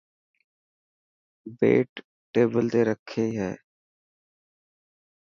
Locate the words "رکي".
2.87-3.27